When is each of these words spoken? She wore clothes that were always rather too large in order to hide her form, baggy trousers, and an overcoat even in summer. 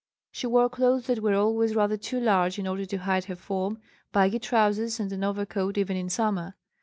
She 0.31 0.47
wore 0.47 0.67
clothes 0.67 1.05
that 1.05 1.19
were 1.19 1.35
always 1.35 1.75
rather 1.75 1.95
too 1.95 2.19
large 2.19 2.57
in 2.57 2.65
order 2.65 2.87
to 2.87 2.97
hide 2.97 3.25
her 3.25 3.35
form, 3.35 3.77
baggy 4.11 4.39
trousers, 4.39 4.99
and 4.99 5.13
an 5.13 5.23
overcoat 5.23 5.77
even 5.77 5.95
in 5.95 6.09
summer. 6.09 6.55